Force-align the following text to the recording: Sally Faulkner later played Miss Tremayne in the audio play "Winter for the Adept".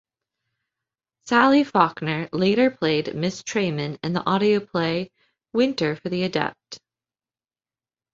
Sally 1.27 1.63
Faulkner 1.63 2.27
later 2.33 2.71
played 2.71 3.13
Miss 3.13 3.43
Tremayne 3.43 3.99
in 4.01 4.13
the 4.13 4.25
audio 4.27 4.59
play 4.59 5.11
"Winter 5.53 5.95
for 5.95 6.09
the 6.09 6.23
Adept". 6.23 6.79